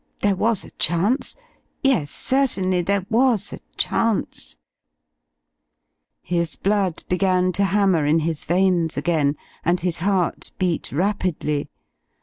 There 0.21 0.35
was 0.35 0.63
a 0.63 0.71
chance 0.79 1.35
yes, 1.83 2.09
certainly 2.09 2.81
there 2.81 3.05
was 3.11 3.53
a 3.53 3.59
chance.... 3.77 4.57
His 6.23 6.55
blood 6.55 7.03
began 7.07 7.51
to 7.51 7.65
hammer 7.65 8.07
in 8.07 8.21
his 8.21 8.43
veins 8.43 8.97
again, 8.97 9.37
and 9.63 9.79
his 9.81 9.99
heart 9.99 10.53
beat 10.57 10.91
rapidly. 10.91 11.69